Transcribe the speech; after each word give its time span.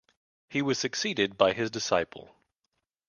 He 0.49 0.63
was 0.63 0.79
succeeded 0.79 1.37
by 1.37 1.53
his 1.53 1.69
disciple. 1.69 2.33